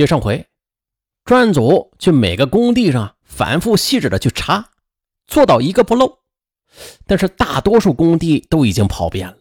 [0.00, 0.46] 接上回，
[1.26, 4.70] 专案组去每个工地上反复细致的去查，
[5.26, 6.20] 做到一个不漏。
[7.06, 9.36] 但是大多数工地都已经跑遍了，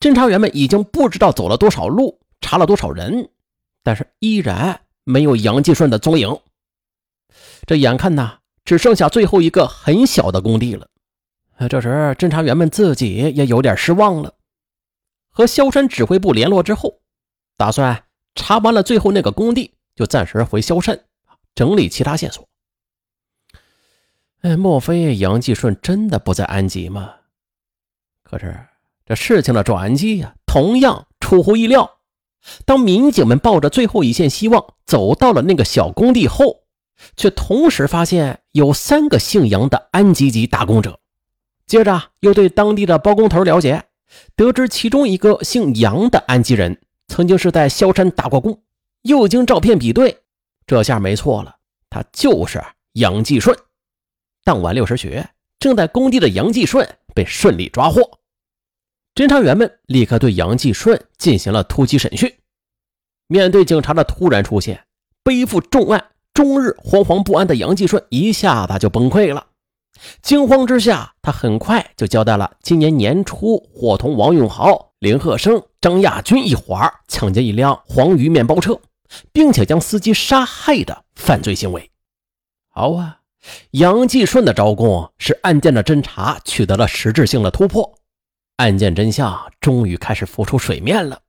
[0.00, 3.28] 侦查员们已经不知道走了多少路，查了多少人，
[3.82, 6.34] 但是依然没有杨继顺的踪影。
[7.66, 10.88] 这眼看呐，只剩下最后一个很小的工地了。
[11.68, 14.32] 这时，侦查员们自己也有点失望了。
[15.28, 17.02] 和萧山指挥部联络之后，
[17.58, 18.02] 打算
[18.34, 21.04] 查完了最后那个工地，就暂时回萧山
[21.54, 22.46] 整理其他线索。
[24.42, 27.14] 哎，莫非杨继顺真的不在安吉吗？
[28.22, 28.66] 可是
[29.06, 31.98] 这事情的转机呀，同样出乎意料。
[32.66, 36.64] 当民警们抱着最后一线希望走到了那个小工地后，
[37.16, 41.00] 却同时发现有三个姓杨的安吉籍打工者。
[41.66, 43.84] 接着又对当地的包工头了解，
[44.36, 48.62] 得知其中一个姓杨的安吉人曾经是在萧山打过工。
[49.02, 50.22] 又经照片比对，
[50.66, 51.56] 这下没错了，
[51.90, 52.62] 他就是
[52.94, 53.54] 杨继顺。
[54.44, 55.22] 当晚六时许，
[55.58, 58.18] 正在工地的杨继顺被顺利抓获。
[59.14, 62.34] 侦查员们立刻对杨继顺进行了突击审讯。
[63.26, 64.84] 面对警察的突然出现，
[65.22, 69.46] 背负重案、终日惶惶不安的杨继顺一下子就崩溃了。
[70.22, 78.80] 惊慌之下，他很快就交代了今年年初伙同王永豪、林鹤生、张亚军一伙抢劫一辆黄鱼面包车，
[79.34, 81.90] 并且将司机杀害的犯罪行为。
[82.70, 83.20] 好啊。
[83.72, 87.98] 杨继顺的招供使案件的侦查取得了实质性的突破，
[88.56, 91.20] 案件真相终于开始浮出水面了。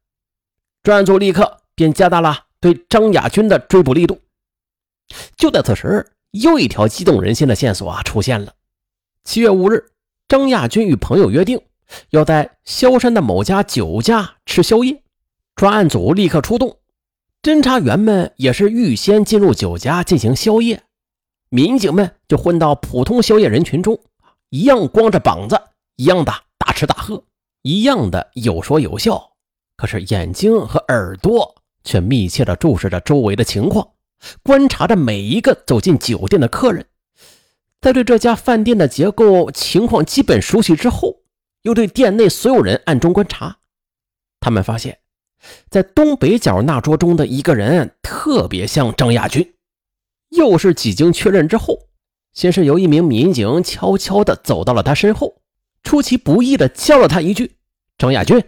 [0.84, 4.22] 专案组立刻便加大了对张亚军的追捕力度。
[5.36, 8.54] 就在此时，又一条激动人心的线索啊出现了。
[9.26, 9.92] 七月五日，
[10.30, 11.60] 张亚军与朋友约定
[12.10, 15.04] 要在萧山的某家酒家吃宵夜，
[15.56, 16.78] 专案组立刻出动，
[17.42, 20.84] 侦查员们也是预先进入酒家进行宵夜。
[21.50, 24.00] 民警们就混到普通宵夜人群中，
[24.50, 25.60] 一样光着膀子，
[25.96, 27.24] 一样的大吃大喝，
[27.62, 29.32] 一样的有说有笑。
[29.78, 33.88] 可是眼睛和耳朵却密切地注视着周围的情况，
[34.42, 36.86] 观察着每一个走进酒店的客人。
[37.80, 41.18] 在对这家饭店的结构情况基本熟悉之后，
[41.66, 43.58] 又对店内所有人暗中观察。
[44.40, 45.00] 他们发现，
[45.70, 49.56] 在东北角那桌中的一个人特别像张亚军。
[50.30, 51.88] 又是几经确认之后，
[52.34, 55.42] 先是由一名民警悄悄地走到了他身后，
[55.82, 57.56] 出其不意地叫了他一句
[57.98, 58.44] ：“张亚军。”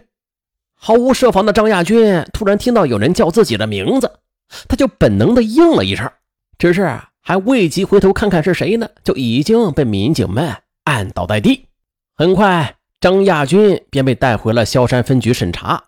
[0.80, 4.20] 毫无设防的张亚军突然听到有人叫自己的名字，
[4.68, 6.08] 他就本能地应了一声，
[6.56, 11.66] 只是还未及回头看看是谁呢，就已经被民警们按倒在地。
[12.14, 15.84] 很快，张亚军便被带回了萧山分局审查。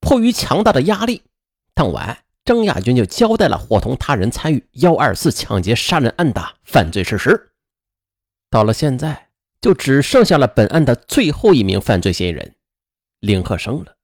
[0.00, 1.22] 迫于强大的压力，
[1.74, 2.18] 当晚。
[2.44, 7.52] 张亚军就交代了伙同他人参与幺二四抢劫杀人案的犯罪事实。
[8.50, 9.28] 到了现在，
[9.60, 12.56] 就只剩下了本案的最后一名犯罪嫌疑人
[13.20, 13.94] 林鹤生了。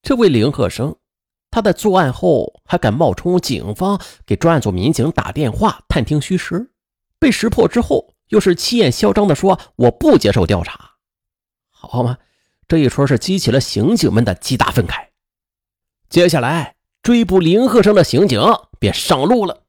[0.00, 0.96] 这位林鹤生，
[1.50, 6.70] 他在作案后还敢冒充警方给专案组民警打电话探听虚实，
[7.18, 10.92] 被识破之后，又是气焰嚣张地说：“我不接受调查。”
[11.86, 12.18] 好吗，
[12.68, 15.06] 这一出是激起了刑警们的极大愤慨。
[16.08, 16.74] 接下来。
[17.02, 18.40] 追捕林鹤生的刑警
[18.80, 19.62] 便上路了。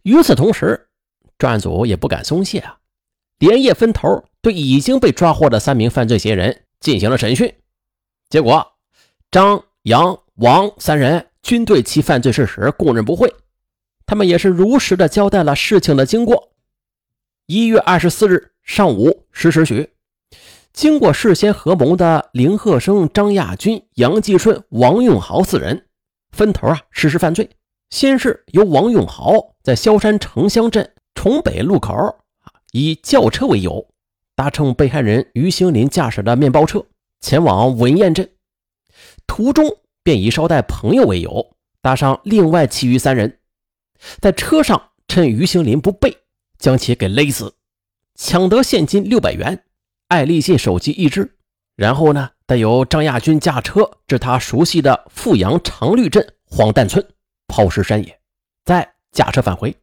[0.00, 0.88] 与此同时，
[1.36, 2.78] 专案组也不敢松懈啊，
[3.36, 7.54] 连夜分头对已经被抓获的三名犯罪嫌疑人进行了审讯。
[8.30, 8.66] 结果，
[9.30, 13.30] 张、杨、王三人均对其犯罪事实供认不讳，
[14.06, 16.54] 他们也是如实的交代了事情的经过。
[17.44, 19.90] 一月二十四日上午十时许，
[20.72, 25.86] 经过事先合谋的林鹤生、张亚军、杨继顺、王永豪四人。
[26.30, 27.50] 分头啊实施犯罪。
[27.90, 32.16] 先是由王永豪在萧山城乡镇崇北路口啊，
[32.72, 33.86] 以轿车为由，
[34.34, 36.86] 搭乘被害人于兴林驾驶的面包车
[37.20, 38.30] 前往文彦镇，
[39.26, 43.40] 途中便以捎带朋友为由，搭上另外其余三人，
[44.22, 46.16] 在车上趁于兴林不备，
[46.58, 47.52] 将其给勒死，
[48.14, 49.64] 抢得现金六百元、
[50.12, 51.38] 爱立信手机一只，
[51.74, 52.28] 然后呢？
[52.46, 57.02] 再由张亚军驾车至他熟悉的富阳长绿镇黄蛋村
[57.48, 58.20] 抛尸山野，
[58.62, 59.74] 再驾车返回。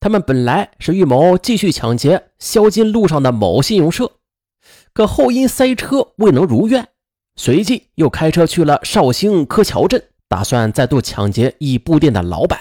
[0.00, 4.10] 他们本来是预谋继续抢劫萧金路上的某信用社，
[4.92, 6.88] 可后因塞车未能如愿，
[7.36, 12.58] 随即又开车去了绍兴柯桥镇，打算再度抢劫一布店的老板，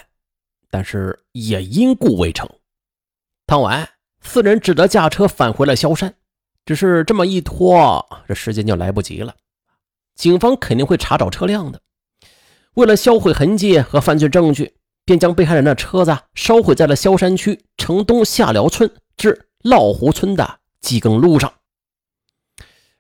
[0.69, 2.47] 但是也因故未成。
[3.47, 3.89] 当晚，
[4.21, 6.13] 四人只得驾车返回了萧山。
[6.65, 9.35] 只是这么一拖，这时间就来不及了。
[10.15, 11.81] 警方肯定会查找车辆的。
[12.75, 21.51] 为了销毁痕迹和犯罪证据，便将被害人的车子烧毁在了萧山区城东下寮村至涝湖村的机耕路上。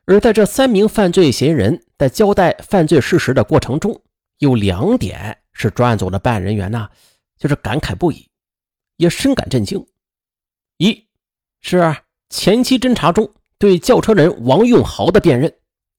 [0.05, 4.01] 而在这三名犯罪嫌疑人在交代犯罪事实的过程中，
[4.39, 6.89] 有两点是专案组的办案人员呢，
[7.37, 8.27] 就是感慨不已，
[8.97, 9.85] 也深感震惊。
[10.77, 11.07] 一
[11.61, 11.95] 是
[12.29, 13.31] 前期侦查中
[13.61, 15.53] 对轿车人王永豪的辨认，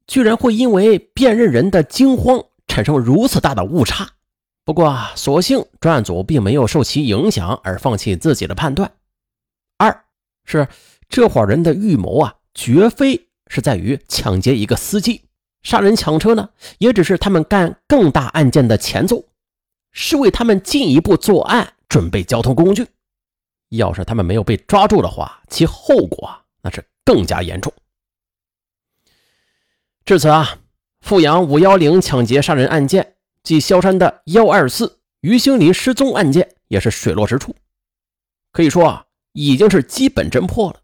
[0.08, 4.10] 居然会因为辨认人的惊慌产生如此大的误差。
[4.64, 8.90] 不过，所幸专案组并没有受其影响而放弃自己的判断。
[9.78, 10.04] 二
[10.44, 10.66] 是
[11.08, 15.22] 这伙人的预谋啊，绝非是在于抢劫一个司机，
[15.62, 19.24] 杀人抢车呢，也只是他们干更大案件的前奏，
[19.92, 22.88] 是为他们进一步作案准备交通工具。
[23.68, 26.28] 要是他们没有被抓住的话，其后果
[26.60, 27.72] 那是更加严重。
[30.04, 30.58] 至此啊，
[31.00, 37.54] 富阳五幺零抢劫杀人案件及萧山的幺二四于兴林失踪案件也是水落石出，
[38.52, 40.80] 可以说啊，已经是基本侦破了。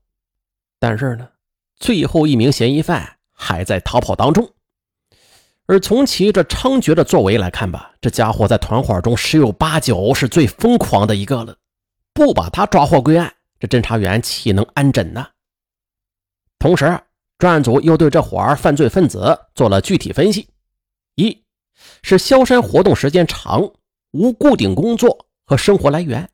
[0.78, 1.28] 但是呢，
[1.76, 4.54] 最后一名嫌疑犯还在逃跑当中。
[5.66, 11.56] 而从其这猖獗的作为来看吧，这家伙在团伙中十有八九是最疯狂的一个了。
[12.14, 15.28] 不把他抓获归案，这侦查员岂能安枕呢？
[16.58, 17.00] 同时，
[17.38, 20.48] 专案组又对这伙儿犯罪分子做了具体分析：
[21.14, 21.44] 一
[22.02, 23.70] 是萧山活动时间长，
[24.12, 26.26] 无固定工作和生活来源；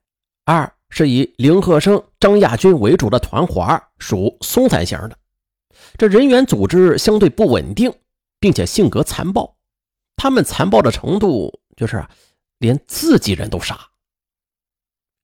[0.44, 5.18] 二是以林鹤生、张亚军为主的团伙属松散型的，
[5.98, 7.92] 这人员组织相对不稳定，
[8.40, 9.56] 并且性格残暴。
[10.16, 12.02] 他们残暴的程度就是
[12.58, 13.78] 连自己人都杀，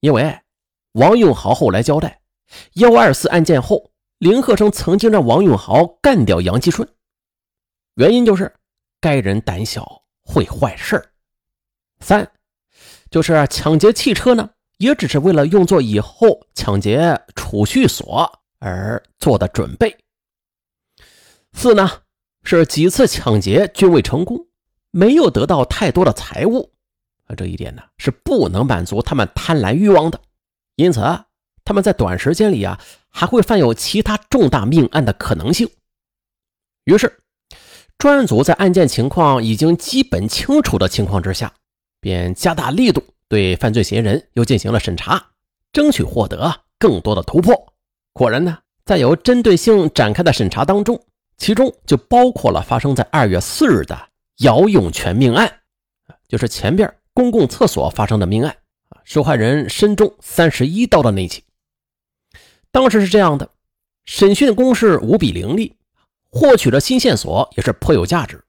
[0.00, 0.38] 因为。
[0.94, 2.20] 王永豪后来交代，
[2.72, 6.86] 幺二四案件后，林鹤生曾经让王永豪干掉杨继顺，
[7.94, 8.54] 原因就是
[9.00, 11.02] 该人胆小会坏事
[12.00, 12.30] 三，
[13.10, 19.96] 就是抢劫汽车呢，也只是为了用作以后抢劫储蓄所而做的准备。
[21.54, 21.90] 四呢，
[22.42, 24.48] 是几次抢劫均未成功，
[24.90, 26.70] 没有得到太多的财物，
[27.24, 30.20] 啊，这一点呢是不能满足他们贪婪欲望的。
[30.76, 31.00] 因此，
[31.70, 32.80] 他们在短时间里啊，
[33.10, 35.70] 还会犯有其他重大命案的可能性。
[36.82, 37.20] 于是，
[37.96, 41.52] 专案组在案件情况已经基本清楚的情况之下，
[42.00, 45.24] 便加大力度对犯罪嫌疑人又进行了审查，
[45.72, 47.54] 争取获得更多的突破。
[48.12, 51.00] 果然呢，在有针对性展开的审查当中，
[51.36, 53.96] 其中就包括了发生在二月四日的
[54.38, 55.60] 姚永全命案，
[56.26, 58.56] 就是前边公共厕所发生的命案。
[59.04, 61.42] 受害人身中三十一刀的那起，
[62.72, 63.50] 当时是这样的：
[64.04, 65.76] 审讯攻势无比凌厉，
[66.30, 68.44] 获取的新线索也是颇有价值。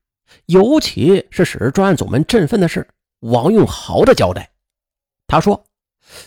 [0.45, 2.88] 尤其是使专案组们振奋的是
[3.19, 4.51] 王永豪的交代。
[5.27, 5.63] 他说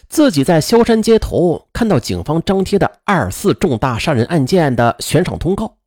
[0.08, 5.78] 自己在萧山街头看到警方张贴的二四重大杀人案件的悬赏通告，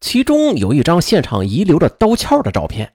[0.00, 2.94] 其中有一张现场遗留的刀鞘的照片。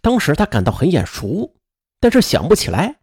[0.00, 1.54] 当时他感到很眼熟，
[2.00, 2.96] 但是想不起来。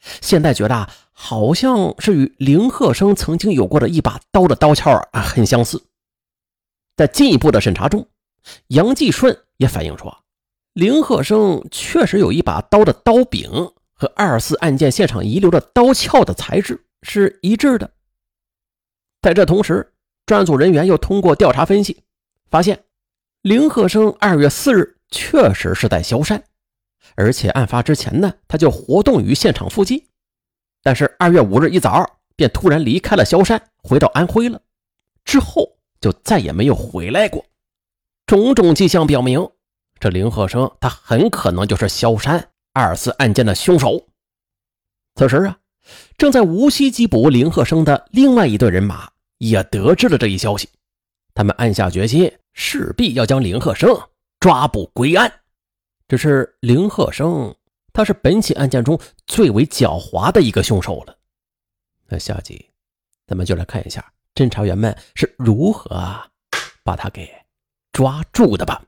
[0.00, 5.82] 现在觉得好像是与林鹤生曾经有过的一把刀的刀鞘啊很相似。
[6.96, 8.08] 在进一步的审查中，
[8.68, 10.24] 杨继顺也反映说，
[10.72, 13.50] 林鹤生确实有一把刀的刀柄
[13.92, 17.90] 和二四案件现场遗留的刀鞘的材质是一致的。
[19.20, 19.92] 在这同时，
[20.26, 22.02] 专案组人员又通过调查分析，
[22.50, 22.84] 发现
[23.42, 26.42] 林鹤生二月四日确实是在萧山。
[27.14, 30.06] 而且案发之前呢，他就活动于现场附近，
[30.82, 34.60] 但是二月五日一早便突然离开了萧山，回到安徽了，
[35.24, 37.44] 之后就再也没有回来过。
[38.26, 39.48] 种种迹象表明，
[39.98, 44.06] 这林鹤生他很可能就是萧山二次案件的凶手。
[45.14, 45.58] 此时啊，
[46.16, 50.68] 正在无锡缉捕林鹤生的另外一队人马也得知了这一消息，
[51.34, 53.98] 他们暗下决心，势必要将林鹤生
[54.38, 55.32] 抓捕归案。
[56.08, 57.54] 只是林鹤生，
[57.92, 61.16] 他是本起案件中最为狡猾的一个凶手了。
[62.06, 62.70] 那下集，
[63.26, 65.94] 咱们就来看一下侦查员们是如何
[66.82, 67.30] 把他给
[67.92, 68.82] 抓住的吧。